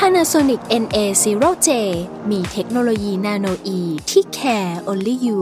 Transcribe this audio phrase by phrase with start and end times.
[0.00, 1.68] Panasonic NA0J
[2.30, 5.40] มีเทคโนโลยีนาโนอีที่ care only you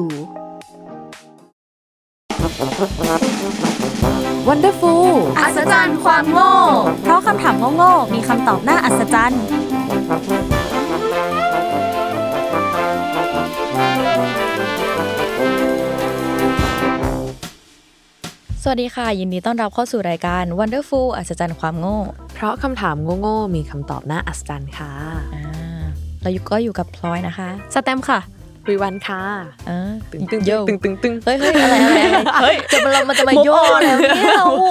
[4.49, 5.07] Wonderful
[5.41, 6.53] อัศจรรย์ความโง่
[7.03, 9.43] เพราะคำถามโง่ๆมีคำตอบน่าอัศจรรย์
[18.63, 21.99] สวัสดีค่ะ ยินดีต้อนรับเข้าสู่รายการ Wonderful อัศจรรย์ความโง่
[22.35, 24.93] เพราะคำถามโง่ๆมีคำตอบน่าอัศจรรย์ค่ะ
[25.35, 25.45] อ่า
[26.23, 28.21] เราอยู่ก็อยู่กับพลอยนะคะ สแตมป์ค่ะ
[28.69, 29.23] วิวันค่ะ
[29.69, 34.67] อ่าตึงตึงโยตึงตึงตึงเฮ้ยเฮ้ยอะไรอะไรอะไรเฮ้ยจะมาเรามันจะมาโยนแล้วเนี่ยโอ้โห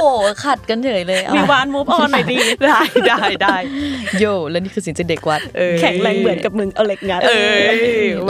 [0.46, 3.56] ขัดกันเฉยเลยเอามีวานมูฟออนหน่อยดีได้ได้ได้
[4.20, 7.60] โยแล้วนี่คือสิ่งที่เด็กวัดเออแข็งแรงเหมือนกับมึงเอาเหล็กงัดเออ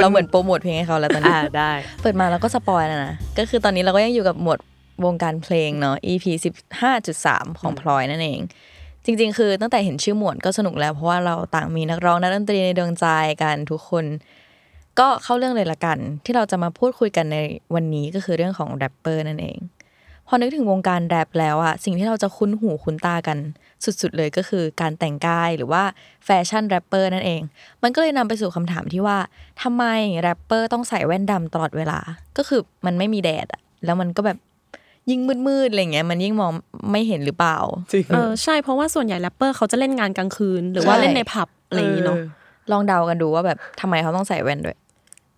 [0.01, 1.71] เราเหมือนโปรโมทเพลงให้เขาแล้วตอนนี้อ่าได้
[2.01, 4.59] เปิดมาแล้วก็ spoil แล้วนะก็คือตอนนี้เราก็ยังอยู่กับหมวด
[5.05, 6.25] วงการเพลงเนาะ EP
[6.93, 8.41] 15.3 ของพลอยนั่นเอง
[9.05, 13.05] จริง ๆ คือตั้งแต่เห็นชื่อหมวดก็สนุกแล้วเพราะว่าเราต่างมีนักร้องนักดนตรีในดวงใจ
[13.41, 14.05] กันทุกคน
[14.99, 17.37] ก็เข้าเรื่องเลยละกัน ที่เราจะมาพูดคุยกันใน
[17.75, 19.57] วันนี้ก็คือเรื่องของแรปเปอร์นั่นเอง
[20.27, 23.37] พอนึกถึงวงการแรปแล้วอะสิ่งที่เราจะคุ้นหูคุ้นตากัน
[23.83, 25.83] สุดๆเลยก็คือการแต่งกายหรือว่า
[26.25, 27.41] แฟชั่นแรปเปอร์นั่นเอง
[27.83, 29.17] มันก็เลยนำไปสู่คำถามที่ว่า
[29.61, 29.83] ทำไม
[30.21, 31.99] แรปเปอร์ต้องใส่แว่นดำตลอดเวลา
[32.37, 34.37] ก็คือมันไม่มีแดดอะแล้วมันก็แบบ
[35.09, 36.51] ยิ่งมืดๆอะไรเงี้ยมันยิ่งมอง
[36.91, 37.57] ไม่เห็นหรือเปล่า
[37.91, 42.17] จริงเออใช่เพราะว่าส่วนใหญ่แรปเปอร์เขาจะเล่นงานกลางคืน หรือว่าใช่เล่นในผับอะไรอย่างงี้เนาะ
[42.71, 44.77] ลองเดากันดูว่าแบบทำไมเขาต้องใส่แว่นด้วย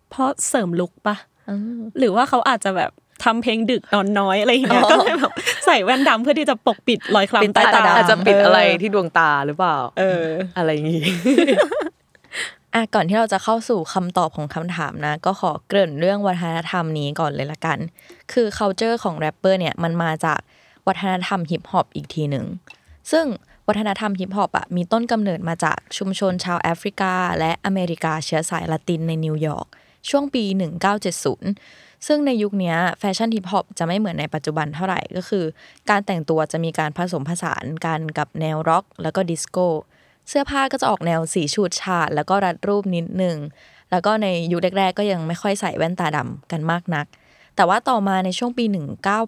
[0.09, 1.15] เพราะเสริม look ปะ
[1.99, 2.91] หรือว่าเขาอาจจะแบบ
[3.23, 5.31] ทำเพลงดึกนอนน้อยอะไรอย่างเงี้ยอ๋อก็เลยแบบ
[5.65, 10.25] ใส่แว่นดำเพื่อที่จะปกปิดรอยคปิดล้ำใต้ใต้ตาตาดำอาจจะปิดอะไรที่ดวงตาหรือเปล่า เออ
[10.57, 11.03] อะไรอย่างงี้
[12.75, 17.77] อะก่อนที่เราจะเข้าสู่คำตอบของคำถามนะ ก็ขอเกริ่นเรื่องวัฒนธรรมนี้ก่อนเลยละกัน
[18.31, 20.39] คือ culture ของแรปเปอร์เนี่ยมันมาจาก
[20.87, 22.45] วัฒนธรรมฮิปฮอปอีกทีหนึ่ง
[23.11, 23.25] ซึ่ง
[23.67, 29.67] วัฒนธรรมฮิปฮอปอะมีต้นกำเนิดมาจากชุมชนชาวแอฟริกา และอเมริกาเชื้อสายละตินในนิวยอร์ก
[30.09, 30.43] ช่วงปี
[31.25, 35.45] 1970 ซึ่งในยุคนี้แฟชั่นฮิปฮอปจะไม่เหมือนในปัจจุบันเท่าไหร่ก็คือ
[35.89, 39.65] การแต่งตัวจะมีการผสมผสานกันกับแนวร็อก แล้วก็ดิสโก้
[40.29, 43.37] เสื้อผ้าก็จะออกแนวสีฉูดฉาดแล้วก็รัดรูปนิดนึง
[43.91, 47.05] แล้วก็ในยุคแรกๆ ก็ยังไม่ค่อยใส่แว่นตาดำกันมากนัก
[47.55, 48.65] แต่ว่าต่อมาในช่วงปี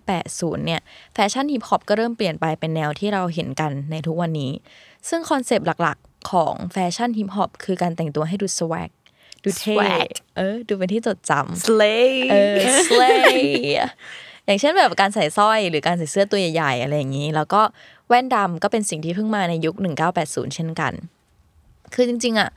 [0.02, 0.82] 1980 เนี่ย
[1.14, 4.52] แฟชั่นฮิปฮอปก็เริ่มเปลี่ยนไปเป็นแนวที่เราเห็นกันในทุกวันนี้
[5.10, 8.90] ซึ่งคอนเซปต์หลักๆ ของแฟชั่นฮิปฮอปคือการแต่งตัวให้ดู swag
[9.44, 12.56] ดูเท่ swag เออ ดูเป็นที่จดจำ slay เออ
[12.88, 13.42] slay
[14.46, 17.62] อย่างเช่นแบบการใส่สร้อยหรือการใส่เสื้อตัวใหญ่ๆอะไรอย่างนี้ แล้วก็
[18.10, 19.76] แว่นดำก็เป็นสิ่งที่เพิ่งมาในยุค
[20.16, 20.94] 1980 เช่นกัน
[21.94, 22.50] คือจริงๆอะ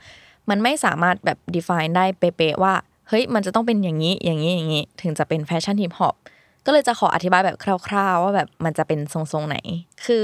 [0.49, 2.73] มันไม่สามารถแบบ define ได้เป๊ะๆว่า
[3.09, 6.15] เฮ้ย มันจะต้องเป็นอย่างนี้ อย่างนี้ อย่างนี้ ถึงจะเป็นแฟชั่นฮิปฮอป
[6.65, 7.57] ก็เลยจะขออธิบายแบบ
[7.87, 9.57] คร่าวๆ ว่าแบบมันจะเป็นทรงๆไหน
[10.05, 10.23] คือ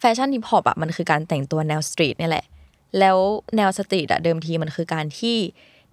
[0.00, 2.44] แฟชั่นฮิปฮอปอะมันคือการแต่งตัวแนวสตรีทนี่แหละ
[2.98, 3.16] แล้ว
[3.56, 5.36] แนวสตรีทอะเดิมทีมันคือการที่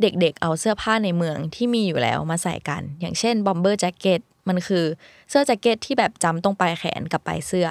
[0.01, 4.85] เด็กๆ เอาเสื้อผ้าในเมืองที่มีอยู่แล้วมาใส่กัน อย่างเช่น bomber jacket มันคือ
[5.29, 7.67] เสื้อแจ็คเก็ตที่แบบจั๊มตรงปลายแขนกับปลายเสื้อ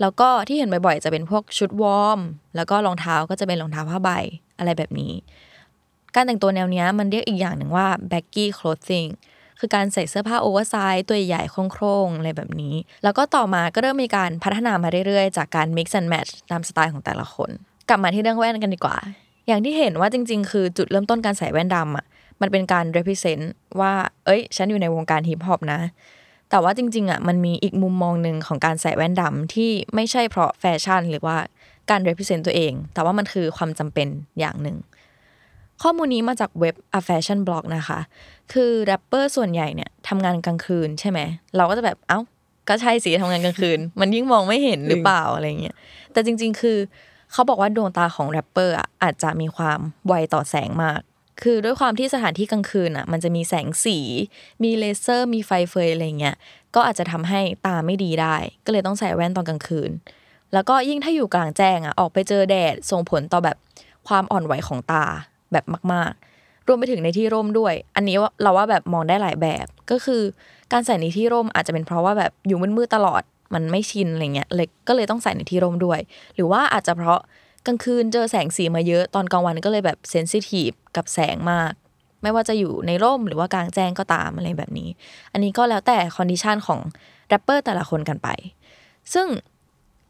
[0.00, 2.20] แล้วก็ที่เห็นบ่อยๆ จะเป็นพวกชุดวอร์ม
[2.56, 4.10] แล้วก็รองเท้าก็จะเป็นรองเท้าผ้าใบ
[4.58, 5.12] อะไรแบบนี้
[6.14, 9.10] การแต่งตัวแนวนี้มันเรียกอีกอย่างหนึ่งว่า baggy clothing
[9.58, 12.74] คือการใส่เสื้อผ้าโอเวอร์ไซส์ตัวใหญ่โคร่งๆอะไรแบบนี้
[13.04, 17.50] แล้วก็ต่อมาก็เริ่มมีการพัฒนามาเรื่อยๆ จากการ mix and match ตามสไตล์ของแต่ละคน
[17.88, 18.96] กลับมาที่เรื่องแว่นกันดีกว่า
[19.46, 22.06] อย่างที่เห็นว่าจริง ๆ คือจุดเริ่มต้นการใส่แว่นดำอะ
[22.40, 23.44] มันเป็นการ represent
[23.80, 23.92] ว่า
[24.26, 25.80] เอ้ย ฉันอยู่ในวงการฮิปฮอปนะ
[26.50, 31.36] แต่ว่าจริง ๆอะมันมีอีกมุมมองหนึ่งของการใส่แว่นดำที่ไม่ใช่เพราะแฟชั่นหรือว่า
[31.90, 34.76] การ represent ตัวเอง แต่ว่ามันคือความจำเป็นอย่างหนึ่ง
[35.82, 38.00] ข้อมูลนี้มาจากเว็บ A Fashion Blog นะคะ
[38.52, 41.20] คือแรปเปอร์ส่วนใหญ่เนี่ยทำงานกลางคืนใช่ไหม
[41.56, 42.20] เราก็จะแบบ เอ้า
[42.68, 45.76] ก็ใช่สิทำงานกลางคืน มันยิ่งมองไม่เห็นหรือเปล่าอะไรเงี้ย
[46.12, 46.78] แต่จริง ๆ คือ
[47.32, 51.00] เขาบอกว่าดวงตาของแรปเปอร์อะอาจจะมีความไวต่อแสงมาก
[51.42, 53.98] คือด้วยความที่สถานที่กลางคืนอะ มันจะมีแสงสี
[54.62, 56.36] มีเลเซอร์ มีไฟเฟยอะไรเงี้ย
[56.74, 59.90] ก็อาจจะทำให้ตาไม่ดีได้ ก็เลยต้องใส่แว่นตอนกลางคืน
[60.52, 63.56] แล้วก็ยิ่งถ้าอยู่กลางแจ้งอะ ออกไปเจอแดด ส่งผลต่อแบบ
[64.08, 65.04] ความอ่อนไหวของตา
[65.52, 70.22] แบบมาก ๆ รวมไปถึงในที่ร่มด้วย อันนี้ว่าเราว่าแบบมองได้หลายแบบ ก็คือ
[70.72, 73.22] การใส่ในที่ร่มอาจจะเป็นเพราะว่าแบบอยู่มืดๆตลอด
[73.54, 76.00] มันไม่ชินอะไรเงี้ย เลยก็เลยต้องใส่ในที่ร่มด้วย
[76.34, 77.20] หรือว่าอาจจะเพราะ
[77.66, 81.72] กลางคืนเจอแสงสีมาเยอะตอนกลางวันก็เลยแบบ sensitive กับแสงมาก
[82.22, 84.88] ไม่ว่าจะอยู่ในร่มหรือว่ากลางแจ้งก็ตามอะไรแบบนี้
[85.32, 86.80] อันนี้ก็แล้วแต่ condition ของ
[87.28, 88.28] แรปเปอร์แต่ละคนกันไป
[89.14, 89.26] ซึ่ง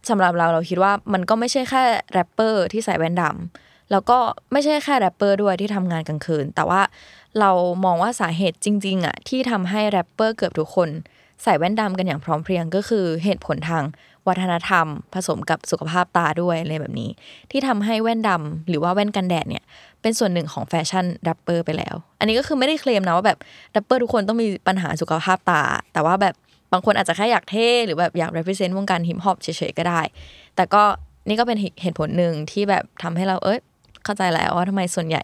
[0.09, 1.83] สำหรับเราเราคิดว่ามันก็ไม่ใช่แค่
[2.13, 4.19] แรปเปอร์ที่ใส่แว่นดำแล้วก็
[4.53, 6.83] ไม่ใช่แค่แรปเปอร์ด้วยที่ทำงานกลางคืน แต่ว่า
[7.41, 7.51] เรา
[7.85, 10.89] มองว่าสาเหตุจริงๆอะที่ทำให้แรปเปอร์เกือบทุกคน
[11.43, 13.85] ใส่แว่นดำกันอย่างพร้อมเพรียงก็คือเหตุผลทาง
[14.29, 17.11] วัฒนธรรม ผสมกับสุขภาพตาด้วยอะไรแบบนี้
[17.51, 19.65] ที่ทำให้แว่นดำหรือว่าแว่นกันแดดเนี่ย
[20.03, 23.39] เป็นส่วนหนึ่งของแฟชั่นแรปเปอร์ไปแล้ว อันนี้ก็คือไม่ได้เคลมนะว่าแบบ
[23.73, 25.63] แรปเปอร์ทุกคนต้องมีปัญหาสุขภาพตา
[25.93, 26.35] แต่ว่าแบบ
[26.73, 30.01] บางคนอาจจะแค่อยากเท่หรือแบบอยาก represent วงการฮิปฮอปเฉยๆก็ได้
[30.57, 30.83] แต่ก็
[31.29, 33.59] นี่ก็เป็นเหตุผลหนึ่งที่แบบทำให้เราเอ้ย
[34.05, 35.23] เข้าใจแล้วว่าทำไมส่วนใหญ่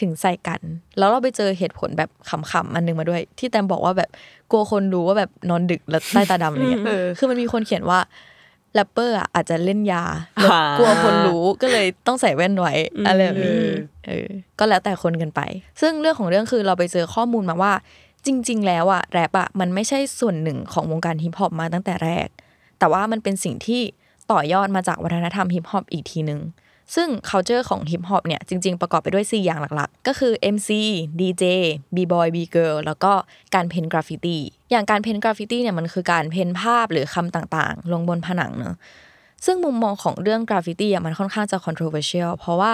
[0.00, 0.60] ถึงใส่กัน
[0.98, 4.10] แล้วเราไปเจอเหตุผลแบบขำๆอันหนึงมาด้วย ที่แตมบอกว่าแบบ
[4.50, 7.98] กลัวคนรู้ว่าแบบนอนดึกแล้วใต้ตาดำอะไรเงี้ยเออคือมันมีคนเขียนว่า
[8.74, 10.04] แรปเปอร์อะอาจจะเล่นยา
[10.34, 12.74] แล้วอ่ากลัวคนรู้ก็เลยต้องใส่แว่นไว้
[13.06, 13.72] อะไรแบบนี้เออ
[14.06, 14.26] เออ
[14.58, 15.40] ก็แล้วแต่คนกันไป
[15.80, 17.72] ซึ่งเรื่องของเรื่องคือเราไปเจอข้อมูลมาว่า
[18.26, 22.28] จริง ๆ แล้วอะแรปอะมันไม่ใช่ส่วนหนึ่งของวงการฮิปฮอปมาตั้งแต่แรก
[22.78, 23.82] แต่ว่ามันเป็นสิ่งที่
[24.32, 26.40] ต่อยอดมาจากวัฒนธรรมฮิปฮอปอีกทีหนึ่ง
[26.94, 30.70] ซึ่ง culture ของฮิปฮอปเนี่ยจริง ๆ ประกอบไปด้วย 4 อย่างหลักๆ ก็คือ MC
[31.20, 31.44] DJ
[31.94, 33.12] B-boy B-girl แล้วก็
[33.54, 34.40] การ paint กราฟฟิตี้
[34.70, 38.74] อย่างการ paint กราฟฟิตี้เนี่ยมันคือการ paint ภาพหรือคำต่างๆ ลงบนผนังเนอะ
[39.44, 42.72] ซึ่งมุมมองของเรื่องกราฟฟิตี้อะมันค่อนข้างจะ controversial เพราะว่า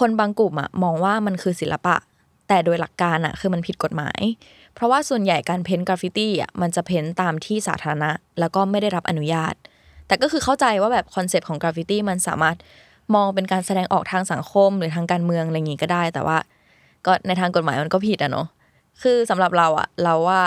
[0.00, 1.96] คนบางกลุ่มอะมองว่ามันคือศิลปะ
[2.48, 4.20] แต่โดยหลักการอะคือมันผิดกฎหมาย
[4.74, 8.10] เพราะว่าส่วนใหญ่การ paint กราฟฟิตี้อะมันจะ paint ตามที่สาธารณะ
[8.40, 9.54] แล้วก็ไม่ได้รับอนุญาต
[10.06, 12.56] แต่ก็คือเข้าใจว่าแบบคอนเซปต์ของกราฟฟิตี้มันสามารถ
[13.14, 16.38] มองเป็นการแสดงออกทางสังคมหรือทางการเมืองอะไรอย่างงี้ก็ได้ แต่ว่า
[17.06, 18.46] ก็ในทางกฎหมายมันก็ผิดอะเนาะ
[19.02, 20.40] คือสำหรับเราอะเราว่า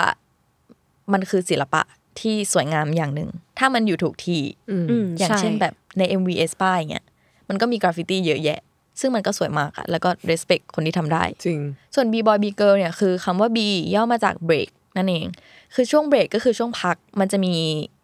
[1.12, 1.82] มันคือศิลปะ
[2.20, 7.04] ที่สวยงามอย่างหนึ่ง ถ้ามันอยู่ถูกที่อืมอืมอย่างใช่เช่นแบบใน MV aespa อย่างเงี้ย
[7.48, 8.60] มันก็มีกราฟฟิตี้เยอะแยะ
[9.00, 11.60] ซึ่งมันก็สวยมากอะแล้วก็ respect คนที่ทำได้ จริง
[11.94, 13.58] ส่วน B boy B girl เนี่ยคือคำว่า B
[13.94, 15.26] ย่อมาจาก break นั่นเอง
[15.74, 17.54] คือช่วง break ก็คือช่วงพัก มันจะมี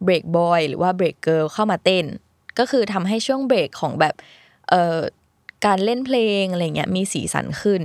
[0.07, 2.05] break boy หรือว่า break girl เข้ามาเต้น
[2.59, 4.42] ก็คือทำให้ช่วง break ของแบบเอ่อ
[5.67, 7.83] การเล่นเพลงอะไรเงี้ยมีสีสันขึ้น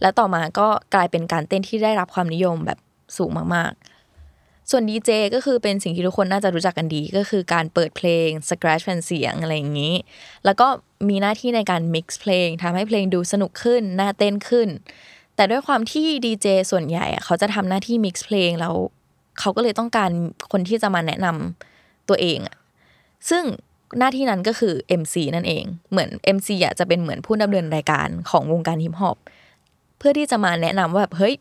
[0.00, 2.78] แล้วต่อมาก็กลายเป็นการเต้นที่ได้รับความนิยมแบบ
[3.16, 9.94] สูงมากๆ ส่วน DJ ก็คือเป็นสิ่งที่ทุกคนน่าจะรู้จักกันดี ก็คือการเปิดเพลง scratch แผ่นเสียงอะไรอย่างนี้
[10.44, 10.66] แล้วก็
[11.08, 14.68] มีหน้าที่ในการ mix เพลงทำให้เพลงดูสนุกขึ้น น่าเต้นขึ้น
[15.36, 18.74] แต่ด้วยความที่ดีเจส่วนใหญ่เขาจะทำหน้าที่ mix เพลงแล้ว
[19.40, 20.10] เขาก็เลยต้องการ
[20.52, 22.38] คนที่จะมาแนะนำตัวเอง
[23.30, 23.44] ซึ่ง
[23.98, 29.16] หน้าที่นั้นก็คือ MC นั่นเอง เหมือน MC อะจะเป็นเหมือนผู้ดำเนินรายการของวงการฮิปฮอป
[29.98, 31.34] เพื่อที่จะมาแนะนำว่าแบบเฮ้ย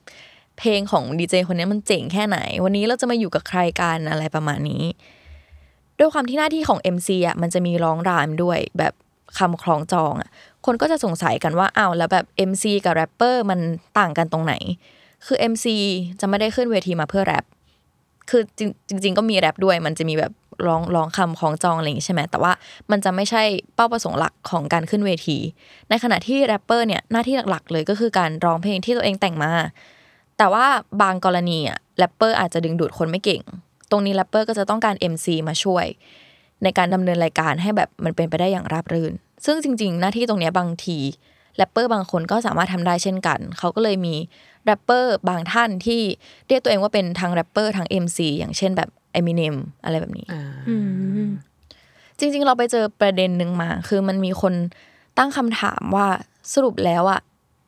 [0.60, 4.84] เพลงของดีเจคนนี้มันเจ๋งแค่ไหน วันนี้เราจะมาอยู่กับใครกันอะไรประมาณนี้
[6.00, 8.94] ด้วยความที่หน้าที่ของ MC อะมันจะมีร้องรามด้วยแบบ
[9.38, 10.30] คำคล้องจองอะ
[10.66, 13.60] คนก็จะสงสัยกันว่าอ้าวแล้วแบบ MC กับแรปเปอร์มัน
[14.00, 14.54] ต่างกันตรงไหน
[15.26, 15.66] คือ MC
[16.20, 17.44] จะไม่ได้ขึ้นเวทีมาเพื่อแรป
[18.30, 20.32] คือจริงจริงๆก็มีแรปด้วย มันจะมีแบบ
[20.66, 22.52] ร้องร้องคำคล้องจองอะไรอย่างงี้ใช่ไหมแต่ว่า
[22.92, 23.44] มันจะไม่ใช่
[23.76, 25.38] เป้าประสงค์หลักของการขึ้นเวที
[25.90, 29.52] ในขณะที่แรปเปอร์เนี่ยหน้าที่หลักๆ เลยก็คือการร้องเพลงที่ตัวเองแต่งมา
[30.38, 30.66] แต่ว่า
[31.02, 33.42] บางกรณีอะแรปเปอร์อาจจะดึงดูดคนไม่เก่ง
[33.92, 35.86] ตรงนี้แรปเปอร์ก็จะต้องการ MC มาช่วย
[36.64, 39.14] ในการดำเนินรายการให้แบบมันเป็นไปได้อย่างราบรื่น
[39.46, 41.00] ซึ่งจริง ๆ หน้าที่ตรงนี้บางที
[41.58, 44.16] แรปเปอร์บางคนก็สามารถทำได้เช่นกัน เขาก็เลยมี
[44.66, 46.02] แรปเปอร์บางท่านที่
[46.48, 50.76] เรียกตัวเองว่าเป็นทั้งแรปเปอร์ทั้ง MC อย่างเช่นแบบ Eminem อะไรแบบนี้อ่าอื
[51.26, 51.30] ม
[52.20, 54.54] จริง ๆ เราไปเจอประเด็นหนึ่งมา คือมันมีคน
[55.18, 56.08] ตั้งคำถามว่า
[56.54, 57.22] สรุปแล้วอะ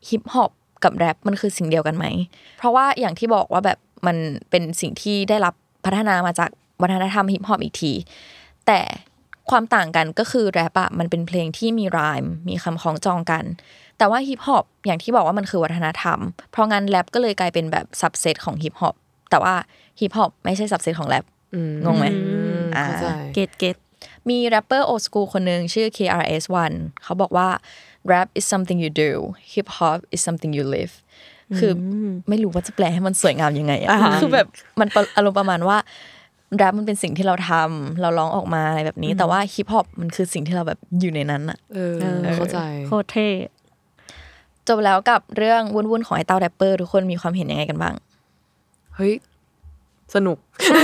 [0.09, 0.51] ฮิปฮอป
[0.83, 2.05] กับแรปมันคือสิ่งเดียวกันไหม
[2.57, 4.17] เพราะว่าอย่างที่บอกว่าแบบมัน
[4.49, 5.53] เป็นสิ่งที่ได้รับ
[5.85, 6.49] พัฒนามาจาก
[6.81, 7.93] วัฒนธรรมฮิปฮอปอีกที
[8.67, 8.79] แต่
[9.49, 13.43] ความต่างกันก็คือแรปอะมันเป็นเพลงที่มี rhyme มีคำคล้องจองกัน
[13.97, 16.19] แต่ว่าฮิปฮอปอย่างที่บอกว่ามันคือวัฒนธรรม
[16.51, 18.95] เพราะงั้นแรปก็เลยกลายเป็นแบบ subset ของฮิปฮอป
[19.29, 19.53] แต่ว่า
[19.99, 21.36] ฮิปฮอปไม่ใช่ subset ของแรปอืม
[21.85, 23.77] งงไหมอืเข้าใจ get get
[24.29, 27.49] มีแรปเปอร์โอ s กูคนหนึ่งชื่อ KRS-One เขาบอกว่า
[28.11, 29.11] rap is something you do
[29.53, 30.93] hip hop is something you live
[31.57, 34.47] คืออไม่รู้ว่าจะแปลให้มันสวยงามยังไงอะอ่าฮะคือแบบ
[34.79, 35.77] มันประอารมณ์ประมาณว่า
[36.57, 43.29] แรปมันเป็นสิ่งที่เราทำเราร้องออกมาอะไรแบบนี้ แต่ว่าฮิปฮอปมันคือสิ่งที่เราแบบอยู่ในนั้นอะเออเข้าใจโคตรเท่
[44.67, 47.95] จบแล้วกับเรื่องวุ่นๆของไอ้เต้าแรปเปอร์ ทุกคนมีความเห็นยังไงกันบ้าง
[48.95, 49.13] เฮ้ย
[50.15, 50.83] สนุกใช่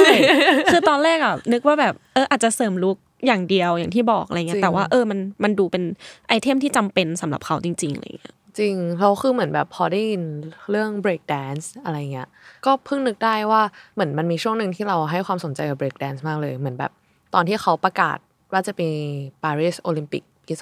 [0.72, 5.84] คือตอนแรกอะนึกว่าแบบเอออาจจะเสริมลุคอย่างเดียวอย่างที่บอกอะไรเงี้จริยงแต่ว่าเออมันมันดูเป็น
[6.28, 10.24] ไอเทมที่จำเป็นสำหรับเขาจริงๆอะไรเงี้ยจริงเราคือเหมือนแบบพอได้ยิน
[10.70, 12.28] เรื่อง break dance อะไรเงี้ย
[12.66, 13.62] ก็เพิ่งนึกได้ว่า
[13.94, 16.92] เหมือนมันมีช่วงหนึ่งที่เราให้ความสนใจกับ break dance มากเลย เหมือนแบบ
[17.34, 18.18] ตอนที่เขาประกาศ
[18.54, 18.90] ว่าจะมี
[19.44, 20.54] Paris Olympic ปี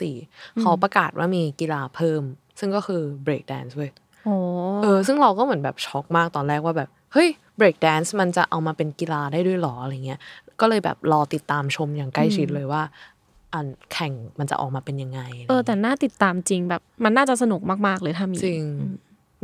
[0.00, 2.22] 2024 เขาประกาศว่ามีกีฬาเพิ่ม
[2.58, 3.90] ซึ่งก็คือ break dance เว้ย
[4.24, 4.34] โอ้
[4.82, 7.28] เออซึ่งเราก็เหมือนแบบช็อกมากตอนแรกว่าแบบเฮ้ย
[7.60, 10.20] break dance มันจะเอามาเป็นกีฬาได้ด้วยหรออะไรเงี้ย
[10.60, 12.82] ก็เลยแบบรอติดตามชมอย่างใกล้ชิดเลยว่า
[13.54, 18.62] อันแข่งมันจะออกมาเป็นยังไงะไรเอองี้ยแต่น่าติดตามจริงแบบมันน่าจะสนุกมากๆเลยถ้ามีจริง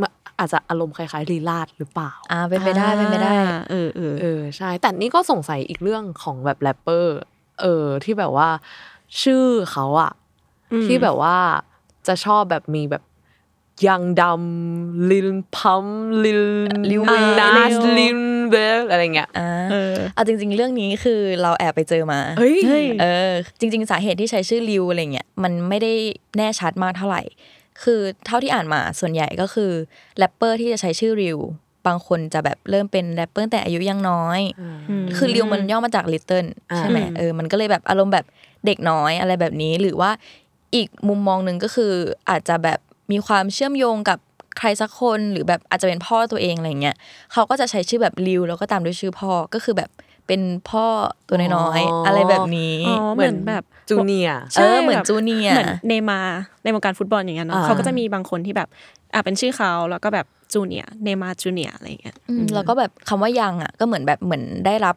[0.01, 7.19] มันอาจจะอารมณ์คล้ายๆลีลาดหรือเปล่า อ่าเป็นไปได้เป็นไปได้อ่าเออเออเออใช่ แต่นี่ก็สงสัยอีกเรื่องของแบบแรปเปอร์
[7.61, 8.49] เออ ที่แบบว่า
[9.23, 10.13] ชื่อเขาอะ
[10.73, 11.37] อืมที่แบบว่า
[12.07, 13.03] จะชอบแบบมีแบบ
[13.89, 15.87] ยังดำลินพัม
[16.25, 25.93] Lil Lil Nas X Lil Wayne อะไรเงี้ยอ่าเออเอาจริง ๆ เรื่องนี้คือเราแอบไปเจอมาเฮ้ยเฮ้ยเออ จริง ๆ สาเหตุที่ใช้ชื่อ Lil อะไรเงี้ยมันไม่ได้
[26.37, 27.23] แน่ชัดมากเท่าไหร่
[27.83, 29.71] คือเท่าที่อ่านมาส่วนใหญ่ก็คือ
[30.19, 31.39] แรปเปอร์ที่จะใช้ชื่อ Lil
[31.87, 34.41] บางคนจะแบบเริ่มเป็นแรปเปอร์แต่อายุยังน้อย
[35.17, 38.27] คือ Lil มันย่อมาจาก little อ่าใช่ไหมเออมันก็เลยแบบอารมณ์แบบ
[38.67, 40.11] เด็กน้อยอะไรแบบนี้หรือว่า
[40.75, 41.93] อีกมุมมองหนึ่งก็คือ
[42.31, 42.81] อาจจะแบบ
[43.13, 44.19] มีความเชื่อมโยงกับ
[44.59, 46.97] ใครสักคนหรือแบบอาจจะเป็นพ่อตัวเองอะไรเงี้ย
[47.33, 49.91] เขาก็จะใช้ชื่อแบบ Lil แล้วก็ตามด้วยชื่อพ่อก็คือแบบ
[50.27, 50.85] เป็นพ่อ
[51.29, 58.69] ตัวน้อยๆอะไรแบบนี้อ๋อเหมือนแบบ Junior เออเหมือนแบบ Junior เหมือนเนย์มาร์ในวงการฟุตบอลอย่างเงี้ยเนาะอ่าเขาก็จะมีบางคนที่แบบ
[59.15, 64.97] อะเป็นชื่อเขาแล้วก็แบบ Junior เนย์มาร์ Junior อะไรอย่างเงี้ยอืมแล้วก็แบบคำว่า Young อะก็เหมือนแบบเหมือนได้รับ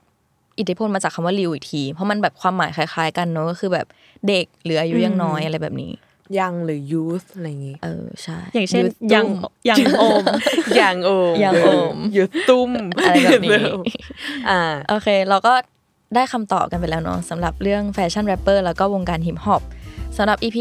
[0.60, 3.88] อิทธิพลมาจากคำว่า Lil อีกที เพราะมันแบบความหมายคล้าย ๆ กันเนอะก็คือแบบ
[4.28, 5.92] เด็กหรืออายุยังน้อยอะไรแบบนี้
[6.40, 10.24] Young หรือ Youth อะไรอย่างงี้เออใช่อย่างเช่น Youth ยังตุ้ม ยังโอม
[10.80, 13.64] ยังโอมยังโอมยูธตุ้มอะไรแบบนี้
[14.50, 15.54] อ่า โอเค เราก็
[16.16, 19.64] ได้คำตอบกันไปแล้วเนาะสำหรับเรื่องแฟชั่นแรปเปอร์แล้วก็วงการฮิปฮอป
[20.18, 20.58] สำหรับ EP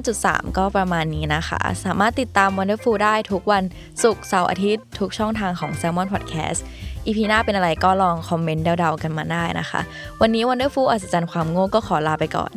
[0.00, 3.64] 15.3 ก็ประมาณนี้นะคะ สามารถติดตาม Wonderful ได้ทุกวัน
[4.02, 6.60] ศุกร์เสาร์อาทิตย์ ทุกช่องทางของ Salmon Podcast
[7.06, 9.80] EP หน้าเป็นอะไรก็ลอง comment เดาๆกันมาได้นะคะ
[10.20, 12.52] วันนี้ Wonderful อัศจรรย์ความโง่ก็ขอลาไปก่อน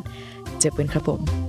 [0.60, 1.47] เจอกันครับผม